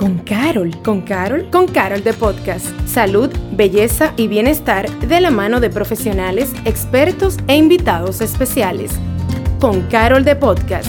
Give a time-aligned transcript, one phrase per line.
[0.00, 0.74] con Carol.
[0.82, 1.50] ¿Con Carol?
[1.50, 2.66] Con Carol de Podcast.
[2.88, 8.92] Salud, belleza y bienestar de la mano de profesionales, expertos e invitados especiales.
[9.60, 10.88] Con Carol de Podcast.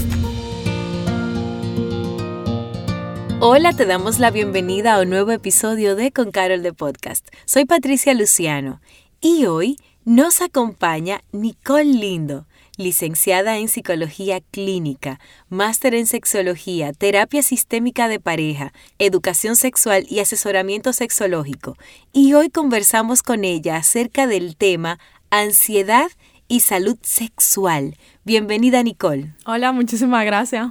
[3.42, 7.28] Hola, te damos la bienvenida a un nuevo episodio de Con Carol de Podcast.
[7.44, 8.80] Soy Patricia Luciano
[9.20, 9.76] y hoy
[10.06, 12.46] nos acompaña Nicole Lindo
[12.78, 15.19] licenciada en Psicología Clínica,
[15.49, 21.77] máster en Sexología, Terapia Sistémica de Pareja, Educación Sexual y Asesoramiento Sexológico.
[22.13, 24.99] Y hoy conversamos con ella acerca del tema
[25.30, 26.10] ansiedad
[26.48, 27.98] y salud sexual.
[28.26, 29.34] Bienvenida, Nicole.
[29.46, 30.70] Hola, muchísimas gracias.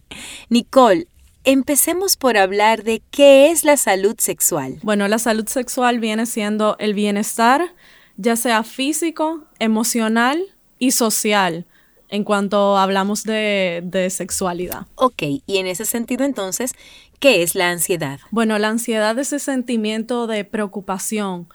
[0.48, 1.06] Nicole,
[1.44, 4.78] Empecemos por hablar de qué es la salud sexual.
[4.84, 7.74] Bueno, la salud sexual viene siendo el bienestar,
[8.16, 10.51] ya sea físico, emocional
[10.82, 11.64] y social
[12.08, 14.88] en cuanto hablamos de, sexualidad.
[14.96, 16.72] Ok, y en ese sentido entonces,
[17.20, 18.18] ¿qué es la ansiedad?
[18.32, 21.46] Bueno, la ansiedad es ese sentimiento de preocupación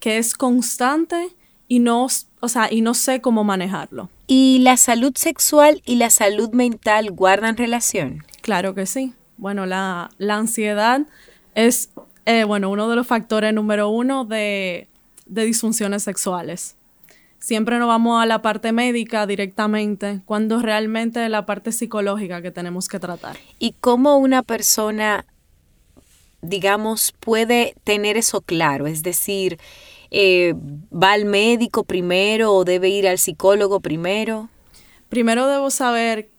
[0.00, 1.34] que es constante
[1.66, 2.08] y no,
[2.40, 4.10] o sea, y no sé cómo manejarlo.
[4.26, 8.22] ¿Y la salud sexual y la salud mental guardan relación?
[8.42, 9.14] Claro que sí.
[9.38, 11.00] Bueno, la, ansiedad
[11.54, 11.88] es,
[12.26, 14.88] eh, bueno, uno de los factores número uno de,
[15.24, 16.76] de disfunciones sexuales
[17.44, 22.50] siempre nos vamos a la parte médica directamente, cuando realmente es la parte psicológica que
[22.50, 23.36] tenemos que tratar.
[23.58, 25.26] ¿Y cómo una persona,
[26.40, 28.86] digamos, puede tener eso claro?
[28.86, 29.58] Es decir,
[30.10, 30.54] eh,
[30.90, 34.48] ¿va al médico primero o debe ir al psicólogo primero?
[35.10, 36.30] Primero debo saber,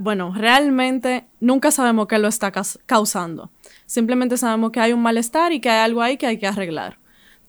[0.00, 2.50] bueno, realmente nunca sabemos qué lo está
[2.84, 3.52] causando.
[3.86, 6.99] Simplemente sabemos que hay un malestar y que hay algo ahí que hay que arreglar.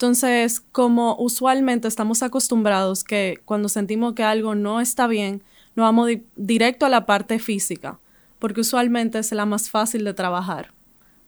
[0.02, 5.44] Entonces, como usualmente estamos acostumbrados que cuando sentimos que algo no está bien,
[5.76, 8.00] nos vamos directo a la parte física,
[8.40, 10.74] porque usualmente es la más fácil de trabajar,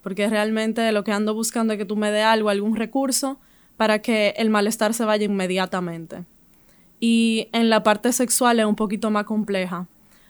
[0.02, 3.38] porque realmente lo que ando buscando es que tú me dé algo, algún recurso,
[3.78, 6.24] para que el malestar se vaya inmediatamente.
[7.00, 9.86] Y en la parte sexual es un poquito más compleja,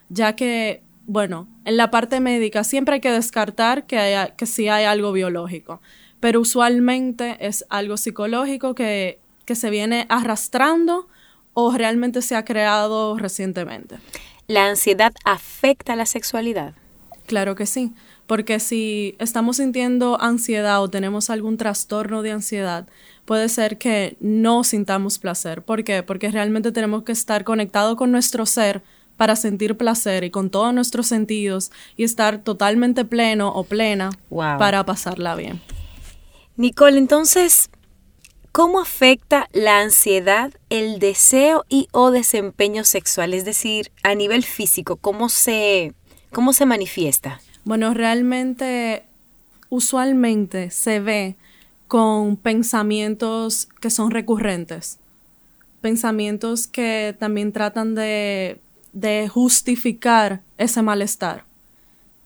[0.09, 4.67] ya que, bueno, en la parte médica siempre hay que descartar que, haya, que sí
[4.67, 5.79] hay algo biológico
[6.23, 11.09] pero usualmente es algo psicológico que, se viene arrastrando
[11.53, 13.97] o realmente se ha creado recientemente.
[14.47, 16.75] ¿La ansiedad afecta la sexualidad?
[17.25, 17.91] Claro que sí,
[18.25, 22.87] porque si estamos sintiendo ansiedad o tenemos algún trastorno de ansiedad,
[23.25, 25.61] puede ser que no sintamos placer.
[25.61, 26.03] ¿Por qué?
[26.03, 28.81] Porque realmente tenemos que estar conectados con nuestro ser
[29.17, 34.85] para sentir placer y con todos nuestros sentidos y estar totalmente pleno o plena para
[34.85, 35.59] pasarla bien.
[36.55, 37.71] Nicole, entonces,
[38.51, 43.33] ¿cómo afecta la ansiedad el deseo y o desempeño sexual?
[43.33, 45.93] Es decir, a nivel físico, ¿cómo se,
[46.31, 47.41] cómo se manifiesta?
[47.65, 49.03] Bueno, realmente,
[49.69, 51.37] usualmente se ve
[51.87, 54.99] con pensamientos que son recurrentes,
[55.81, 58.59] pensamientos que también tratan de,
[58.91, 61.45] de justificar ese malestar.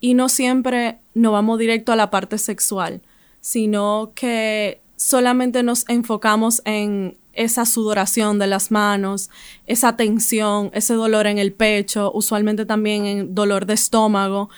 [0.02, 3.02] Y no siempre nos vamos directo a la parte sexual
[3.48, 9.30] sino que solamente nos enfocamos en esa sudoración de las manos,
[9.68, 14.50] esa tensión, ese dolor en el pecho, usualmente también en dolor de estómago,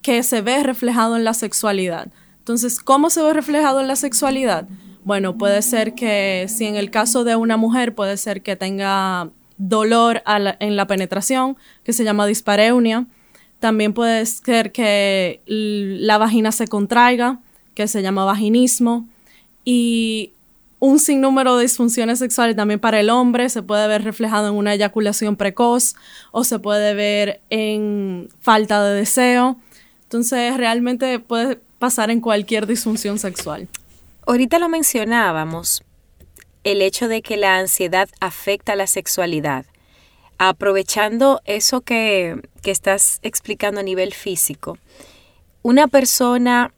[0.00, 2.10] que se ve reflejado en la sexualidad.
[2.38, 4.66] Entonces, ¿cómo se ve reflejado en la sexualidad?
[5.04, 9.28] Bueno, puede ser que si en el caso de una mujer puede ser que tenga
[9.58, 13.06] dolor en la penetración, que se llama dispareunia.
[13.58, 17.41] También puede ser que la vagina se contraiga,
[17.74, 19.06] que se llama vaginismo
[19.64, 20.32] y
[20.78, 24.74] un sinnúmero de disfunciones sexuales también para el hombre se puede ver reflejado en una
[24.74, 25.94] eyaculación precoz
[26.32, 29.58] o se puede ver en falta de deseo.
[30.02, 33.68] Entonces realmente puede pasar en cualquier disfunción sexual.
[34.26, 35.84] Ahorita lo mencionábamos,
[36.64, 39.66] el hecho de que la ansiedad afecta la sexualidad.
[40.36, 44.78] Aprovechando eso que, que estás explicando a nivel físico,
[45.62, 46.72] una persona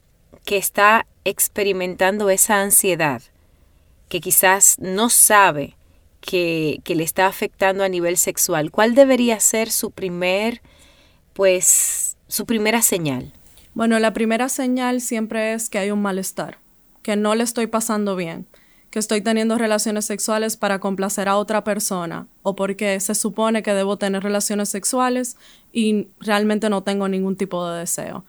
[0.45, 3.23] que está experimentando esa ansiedad,
[4.09, 5.77] que quizás no sabe
[6.21, 10.63] que, le está afectando a nivel sexual, ¿cuál debería ser su primer,
[11.33, 13.33] pues, su primera señal?
[13.75, 16.59] Bueno, la primera señal siempre es que hay un malestar,
[17.03, 18.47] que no le estoy pasando bien,
[18.91, 23.75] que estoy teniendo relaciones sexuales para complacer a otra persona o porque se supone que
[23.75, 25.37] debo tener relaciones sexuales
[25.73, 28.25] y realmente no tengo ningún tipo de deseo.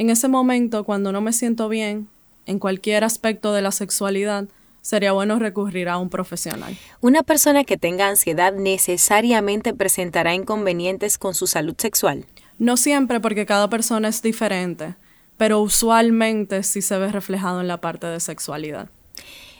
[0.00, 2.08] En ese momento, cuando no me siento bien
[2.46, 4.46] en cualquier aspecto de la sexualidad,
[4.80, 6.74] sería bueno recurrir a un profesional.
[7.02, 12.24] ¿Una persona que tenga ansiedad necesariamente presentará inconvenientes con su salud sexual?
[12.58, 14.94] No siempre porque cada persona es diferente,
[15.36, 18.88] pero usualmente sí se ve reflejado en la parte de sexualidad.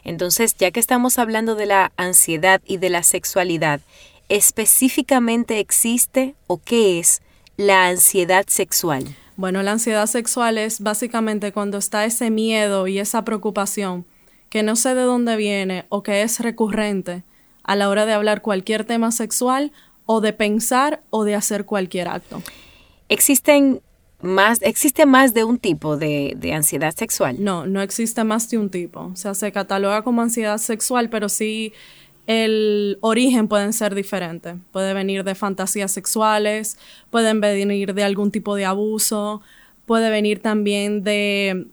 [0.04, 3.82] Entonces, ya que estamos hablando de la ansiedad y de la sexualidad,
[4.30, 7.20] específicamente existe o qué es
[7.58, 9.04] la ansiedad sexual?
[9.40, 14.04] Bueno, la ansiedad sexual es básicamente cuando está ese miedo y esa preocupación
[14.50, 17.24] que no sé de dónde viene o que es recurrente
[17.62, 19.72] a la hora de hablar cualquier tema sexual
[20.04, 22.42] o de pensar o de hacer cualquier acto.
[23.08, 23.80] ¿Existen
[24.20, 27.42] más, existe más de un tipo de, de, ansiedad sexual?
[27.42, 29.00] No, no existe más de un tipo.
[29.00, 31.72] O sea, se cataloga como ansiedad sexual, pero sí
[32.30, 34.54] el origen pueden ser diferentes.
[34.70, 36.78] Puede venir de fantasías sexuales,
[37.10, 39.42] pueden venir de algún tipo de abuso,
[39.84, 41.66] puede venir también de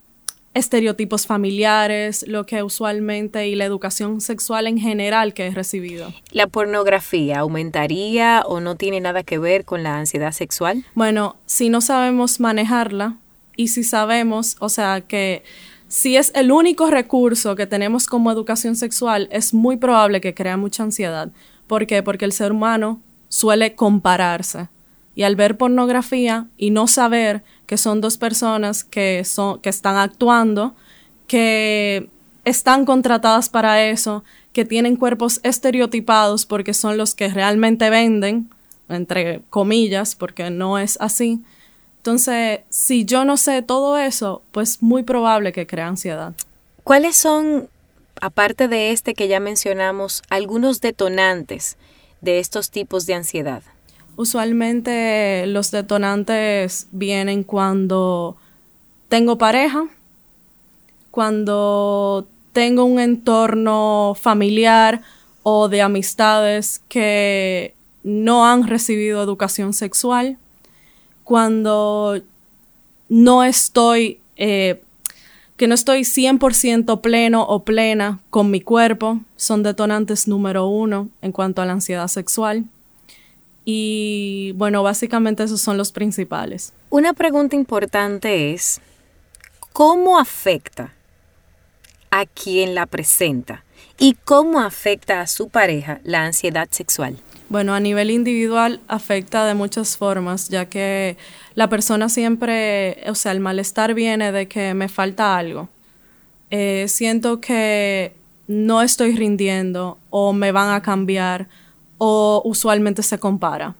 [0.56, 6.12] estereotipos familiares, lo que usualmente y la educación sexual en general que he recibido.
[6.32, 10.84] ¿La pornografía aumentaría o no tiene nada que ver con la ansiedad sexual?
[10.96, 13.18] Bueno, si no sabemos manejarla
[13.56, 15.44] y si sabemos, o sea, que
[15.88, 20.58] si es el único recurso que tenemos como educación sexual, es muy probable que crea
[20.58, 21.30] mucha ansiedad.
[21.68, 22.04] ¿Por qué?
[22.04, 24.70] Porque el ser humano suele compararse.
[25.16, 29.98] Y al ver pornografía y no saber que son dos personas que, son, que están
[29.98, 30.76] actuando,
[31.26, 32.10] que
[32.46, 34.24] están contratadas para eso,
[34.54, 38.50] que tienen cuerpos estereotipados porque son los que realmente venden,
[38.90, 41.42] entre comillas, porque no es así,
[42.08, 46.34] entonces, si yo no sé todo eso, pues muy probable que crea ansiedad.
[46.86, 47.68] ¿Cuáles son,
[48.22, 51.76] aparte de este que ya mencionamos, algunos detonantes
[52.22, 53.62] de estos tipos de ansiedad?
[54.16, 58.38] Usualmente los detonantes vienen cuando
[59.10, 59.90] tengo pareja,
[61.12, 65.02] cuando tengo un entorno familiar
[65.44, 70.38] o de amistades que no han recibido educación sexual,
[71.28, 72.22] cuando
[73.10, 74.82] no estoy, eh,
[75.58, 81.34] que no estoy 100% pleno o plena con mi cuerpo, son detonantes número uno en
[81.34, 82.64] cuanto a la ansiedad sexual.
[83.66, 86.72] Y bueno, básicamente esos son los principales.
[86.90, 88.80] Una pregunta importante es,
[89.74, 90.94] ¿cómo afecta
[92.10, 93.66] a quien la presenta
[94.00, 97.18] y cómo afecta a su pareja la ansiedad sexual?
[97.50, 101.16] Bueno, a nivel individual afecta de muchas formas, ya que
[101.56, 105.70] la persona siempre, o sea, el malestar viene de que me falta algo.
[106.52, 108.14] Eh, siento que
[108.48, 111.48] no estoy rindiendo o me van a cambiar
[111.98, 113.76] o usualmente se compara.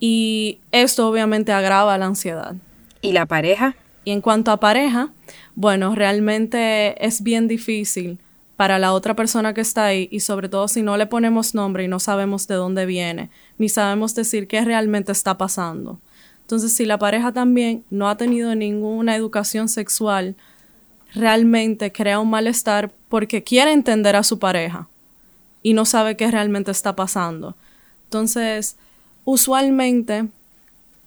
[0.00, 2.54] Y esto obviamente agrava la ansiedad.
[3.02, 3.74] ¿Y la pareja?
[4.04, 5.10] Y en cuanto a pareja,
[5.54, 8.18] bueno, realmente es bien difícil
[8.56, 11.84] para la otra persona que está ahí y sobre todo si no le ponemos nombre
[11.84, 16.00] y no sabemos de dónde viene, ni sabemos decir qué realmente está pasando.
[16.40, 20.36] Entonces, si la pareja también no ha tenido ninguna educación sexual,
[21.12, 24.88] realmente crea un malestar porque quiere entender a su pareja
[25.62, 27.56] y no sabe qué realmente está pasando.
[28.04, 28.76] Entonces,
[29.24, 30.28] usualmente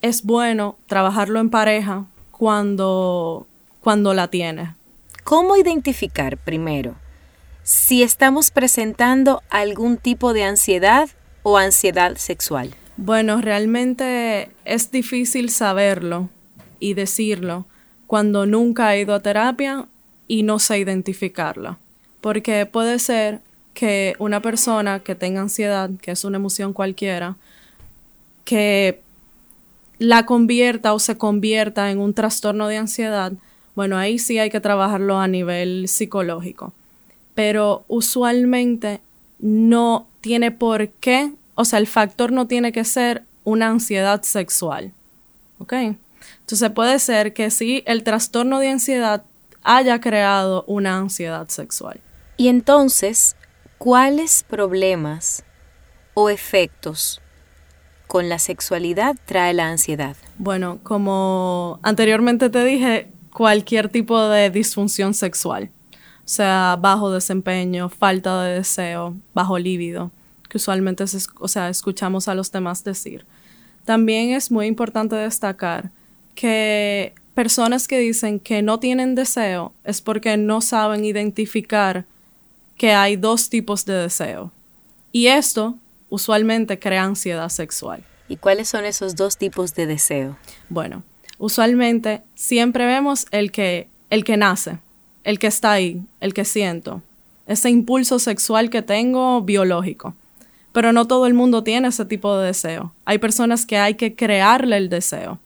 [0.02, 3.46] es bueno trabajarlo en pareja cuando,
[3.80, 4.76] cuando la tiene.
[5.24, 6.94] ¿Cómo identificar primero
[7.62, 11.08] si estamos presentando algún tipo de ansiedad
[11.42, 12.74] o ansiedad sexual?
[12.96, 16.28] Bueno, realmente es difícil saberlo
[16.78, 17.66] y decirlo
[18.06, 19.86] cuando nunca he ido a terapia
[20.26, 21.78] y no sé identificarla.
[22.20, 23.40] Porque puede ser
[23.72, 27.36] que una persona que tenga ansiedad, que es una emoción cualquiera,
[28.44, 29.00] que
[29.98, 33.32] la convierta o se convierta en un trastorno de ansiedad,
[33.74, 36.74] bueno, ahí sí hay que trabajarlo a nivel psicológico
[37.40, 39.00] pero usualmente
[39.38, 44.92] no tiene por qué, o sea, el factor no tiene que ser una ansiedad sexual.
[45.58, 45.72] ¿Ok?
[46.40, 49.24] Entonces puede ser que sí, el trastorno de ansiedad
[49.62, 52.02] haya creado una ansiedad sexual.
[52.36, 53.36] Y entonces,
[53.78, 55.42] ¿cuáles problemas
[56.12, 57.22] o efectos
[58.06, 60.14] con la sexualidad trae la ansiedad?
[60.36, 65.70] Bueno, como anteriormente te dije, cualquier tipo de disfunción sexual
[66.30, 70.12] sea bajo desempeño, falta de deseo, bajo líbido,
[70.48, 71.02] que usualmente
[71.40, 73.26] o sea, escuchamos a los demás decir.
[73.84, 75.90] También es muy importante destacar
[76.36, 82.04] que personas que dicen que no tienen deseo es porque no saben identificar
[82.76, 84.52] que hay dos tipos de deseo.
[85.10, 85.74] Y esto
[86.10, 88.04] usualmente crea ansiedad sexual.
[88.28, 90.36] ¿Y cuáles son esos dos tipos de deseo?
[90.68, 91.02] Bueno,
[91.38, 94.78] usualmente siempre vemos el que, el que nace,
[95.30, 97.02] el que está ahí, el que siento,
[97.46, 100.14] ese impulso sexual que tengo biológico.
[100.72, 102.92] Pero no todo el mundo tiene ese tipo de deseo.
[103.04, 105.38] Hay personas que hay que crearle el deseo.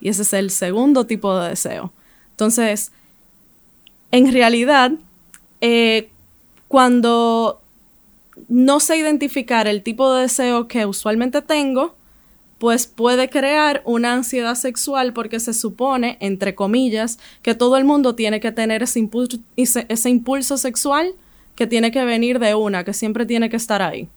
[0.00, 1.92] Y ese es el segundo tipo de deseo.
[2.30, 2.92] Entonces,
[4.12, 4.92] en realidad,
[5.60, 6.08] eh,
[6.68, 7.60] cuando
[8.48, 11.96] no sé identificar el tipo de deseo que usualmente tengo,
[12.58, 18.14] pues puede crear una ansiedad sexual porque se supone, entre comillas, que todo el mundo
[18.14, 21.14] tiene que tener ese impulso, ese, impulso sexual
[21.54, 24.08] que tiene que venir de una, que siempre tiene que estar ahí,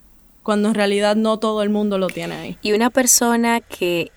[0.44, 2.58] cuando en realidad no todo el mundo lo tiene ahí.
[2.64, 4.12] Y una persona que,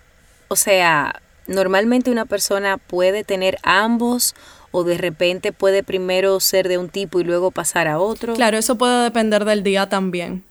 [0.49, 4.35] o sea, normalmente una persona puede tener ambos
[4.71, 8.35] o de repente puede primero ser de un tipo y luego pasar a otro.
[8.35, 10.45] Claro, eso puede depender del día también.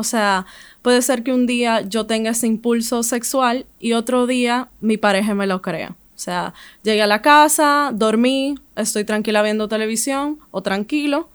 [0.00, 0.46] O sea,
[0.80, 5.34] puede ser que un día yo tenga ese impulso sexual y otro día mi pareja
[5.34, 5.90] me lo crea.
[5.90, 11.28] O sea, llegué a la casa, dormí, estoy tranquila viendo televisión o tranquilo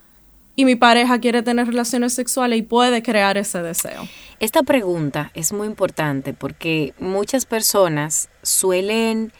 [0.56, 4.08] y mi pareja quiere tener relaciones sexuales y puede crear ese deseo.
[4.40, 9.32] Esta pregunta es muy importante porque muchas personas suelen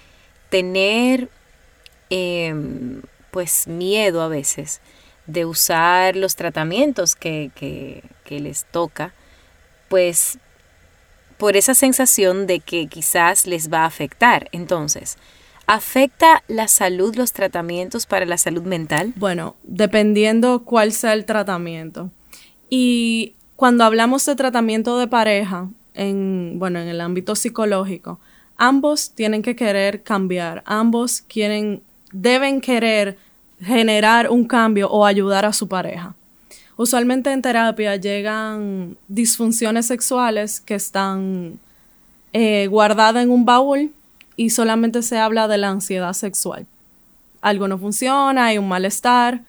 [0.52, 1.30] tener
[2.12, 3.02] em,
[3.32, 4.82] pues miedo a veces
[5.28, 7.52] de usar los tratamientos que,
[8.24, 9.14] que les toca,
[9.90, 10.40] pues
[11.38, 14.50] por esa sensación de que quizás les va a afectar.
[14.52, 15.18] Entonces,
[15.68, 19.14] ¿afecta la salud los tratamientos para la salud mental?
[19.16, 22.10] Bueno, dependiendo cuál sea el tratamiento.
[22.70, 28.20] Y cuando hablamos de tratamiento de pareja, en, bueno, en el ámbito psicológico,
[28.58, 33.18] ambos tienen que querer cambiar, ambos quieren, deben querer
[33.62, 36.16] generar un cambio o ayudar a su pareja.
[36.78, 41.58] Usualmente en terapia llegan disfunciones sexuales que están
[42.34, 43.94] eh, guardadas en un baúl
[44.36, 46.66] y solamente se habla de la ansiedad sexual.
[47.42, 49.42] Algo no funciona, hay un malestar,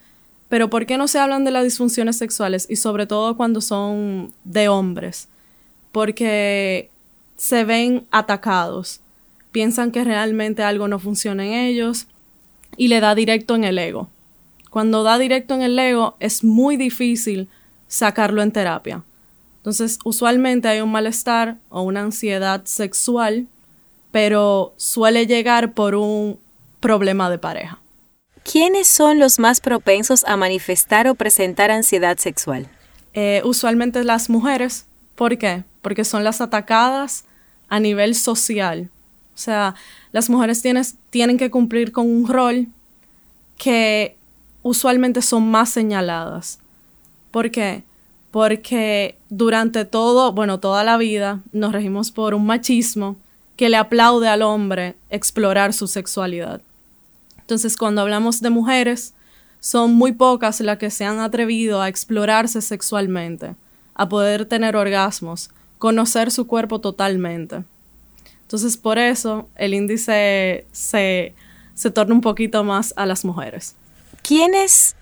[0.48, 2.66] pero ¿por qué no se hablan de las disfunciones sexuales?
[2.70, 5.28] Y sobre todo cuando son de hombres,
[5.90, 6.90] porque
[7.36, 9.00] se ven atacados,
[9.50, 12.06] piensan que realmente algo no funciona en ellos
[12.76, 14.09] y le da directo en el ego.
[14.71, 17.49] Cuando da directo en el ego es muy difícil
[17.88, 19.02] sacarlo en terapia.
[19.59, 23.49] Entonces, usualmente hay un malestar o una ansiedad sexual,
[24.12, 26.38] pero suele llegar por un
[26.80, 27.80] problema de pareja.
[28.45, 32.68] ¿Quiénes son los más propensos a manifestar o presentar ansiedad sexual?
[33.12, 34.87] Eh, usualmente las mujeres.
[35.16, 35.64] ¿Por qué?
[35.83, 37.25] Porque son las atacadas
[37.68, 38.90] a nivel social.
[39.36, 39.74] O sea,
[40.12, 40.62] las mujeres
[41.10, 42.68] tienen que cumplir con un rol
[43.58, 44.16] que
[44.62, 46.58] usualmente son más señaladas.
[47.30, 47.84] ¿Por qué?
[48.30, 53.16] Porque durante todo, bueno, toda la vida nos regimos por un machismo
[53.56, 56.62] que le aplaude al hombre explorar su sexualidad.
[57.38, 59.12] Entonces, cuando hablamos de mujeres,
[59.60, 63.54] son muy pocas las que se han atrevido a explorarse sexualmente,
[63.94, 67.64] a poder tener orgasmos, conocer su cuerpo totalmente.
[68.46, 71.34] Entonces, por eso el índice se,
[71.74, 73.74] se torna un poquito más a las mujeres.
[74.22, 74.94] ¿Quiénes,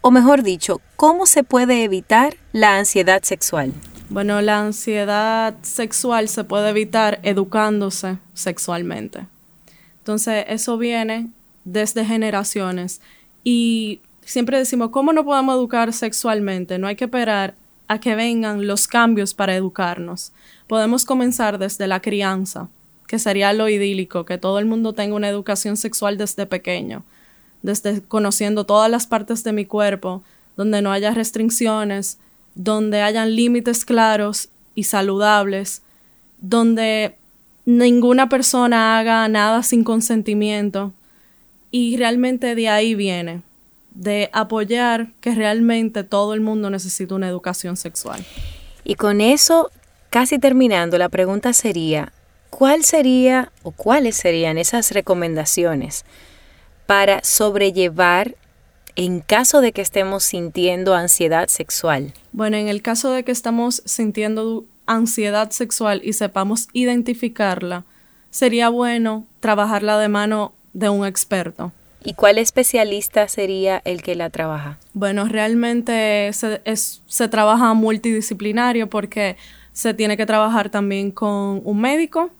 [0.00, 3.74] o mejor dicho, cómo se puede evitar la ansiedad sexual?
[4.08, 9.26] Bueno, la ansiedad sexual se puede evitar educándose sexualmente.
[9.98, 11.28] Entonces, eso viene
[11.64, 13.02] desde generaciones.
[13.44, 16.78] Y siempre decimos, ¿cómo no podemos educar sexualmente?
[16.78, 17.54] No hay que esperar
[17.88, 20.32] a que vengan los cambios para educarnos.
[20.66, 22.68] Podemos comenzar desde la crianza,
[23.06, 27.04] que sería lo idílico, que todo el mundo tenga una educación sexual desde pequeño
[27.66, 30.22] desde conociendo todas las partes de mi cuerpo,
[30.56, 32.18] donde no haya restricciones,
[32.54, 35.82] donde hayan límites claros y saludables,
[36.40, 37.16] donde
[37.64, 40.92] ninguna persona haga nada sin consentimiento.
[41.70, 43.42] Y realmente de ahí viene,
[43.96, 48.24] de apoyar que realmente todo el mundo necesita una educación sexual.
[48.84, 49.70] Y con eso,
[50.10, 52.12] casi terminando, la pregunta sería,
[52.50, 56.04] ¿cuál sería o cuáles serían esas recomendaciones
[56.86, 58.36] para sobrellevar
[58.96, 62.12] en caso de que estemos sintiendo ansiedad sexual?
[62.32, 67.84] Bueno, en el caso de que estamos sintiendo ansiedad sexual y sepamos identificarla,
[68.30, 71.72] sería bueno trabajarla de mano de un experto.
[72.06, 74.78] ¿Y cuál especialista sería el que la trabaja?
[74.94, 79.36] Bueno, realmente se, se trabaja multidisciplinario porque
[79.72, 82.30] se tiene que trabajar también con un médico,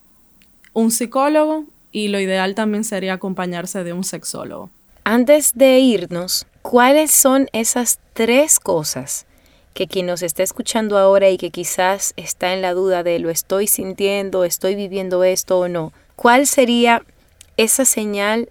[0.72, 4.70] un psicólogo y lo ideal también sería acompañarse de un sexólogo.
[5.02, 9.26] Antes de irnos, ¿cuáles son esas tres cosas
[9.74, 13.30] que quien nos está escuchando ahora y que quizás está en la duda de lo
[13.30, 15.92] estoy sintiendo, estoy viviendo esto o no?
[16.14, 17.02] ¿Cuál sería
[17.56, 18.48] esa señal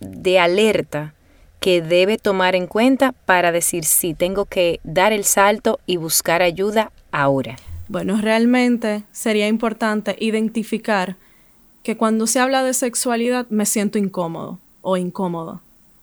[0.00, 1.14] de alerta
[1.60, 6.42] que debe tomar en cuenta para decir si tengo que dar el salto y buscar
[6.42, 7.56] ayuda ahora?
[7.88, 11.16] Bueno, realmente sería importante identificar
[11.82, 15.60] que cuando se habla de sexualidad me siento incómodo o incómoda.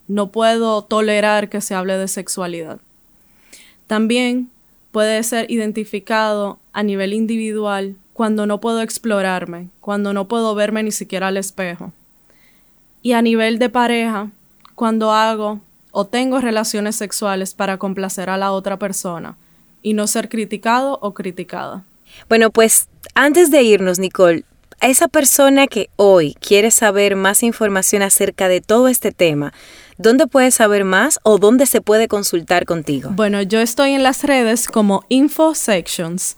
[0.07, 2.79] No puedo tolerar que se hable de sexualidad.
[3.87, 4.49] También
[4.91, 10.91] puede ser identificado a nivel individual cuando no puedo explorarme, cuando no puedo verme ni
[10.91, 11.91] siquiera al espejo.
[13.05, 14.31] Y a nivel de pareja,
[14.73, 15.59] cuando hago
[15.91, 19.37] o tengo relaciones sexuales para complacer a la otra persona
[19.83, 21.83] y no ser criticado o criticada.
[22.29, 24.43] Bueno, pues antes de irnos, Nicole,
[24.81, 29.53] a esa persona que hoy quiere saber más información acerca de todo este tema,
[29.99, 33.11] ¿dónde puede saber más o dónde se puede consultar contigo?
[33.13, 36.37] Bueno, yo estoy en las redes como InfoSections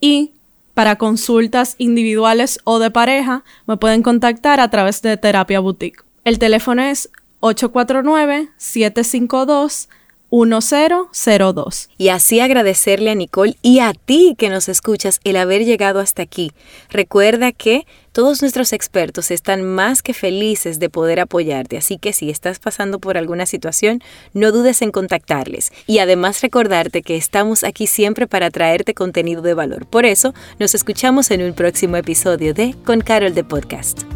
[0.00, 0.32] y
[0.72, 6.05] para consultas individuales o de pareja me pueden contactar a través de Terapia Boutique.
[6.26, 9.88] El teléfono es 849 752
[10.28, 11.88] 1002.
[11.98, 16.22] Y así agradecerle a Nicole y a ti que nos escuchas el haber llegado hasta
[16.22, 16.50] aquí.
[16.90, 22.28] Recuerda que todos nuestros expertos están más que felices de poder apoyarte, así que si
[22.28, 24.02] estás pasando por alguna situación,
[24.32, 25.70] no dudes en contactarles.
[25.86, 29.86] Y además recordarte que estamos aquí siempre para traerte contenido de valor.
[29.86, 34.15] Por eso, nos escuchamos en un próximo episodio de Con Carol de Podcast.